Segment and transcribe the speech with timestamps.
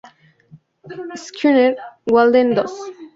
[1.13, 2.73] Skinner: "Walden Dos".